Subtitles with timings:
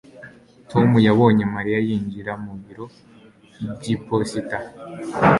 [0.71, 2.85] Tom yabonye Mariya yinjira mu biro
[3.77, 4.57] byiposita